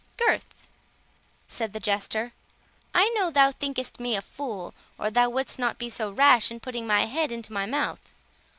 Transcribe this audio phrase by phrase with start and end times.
[0.17, 0.67] "Gurth,"
[1.45, 2.33] said the Jester,
[2.91, 6.59] "I know thou thinkest me a fool, or thou wouldst not be so rash in
[6.59, 8.11] putting thy head into my mouth.